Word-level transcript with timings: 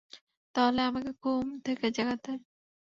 তাহলে 0.55 0.81
আমাকে 0.81 1.11
ঘুম 1.21 1.45
থেকে 1.65 1.85
জাগাতে। 1.91 2.31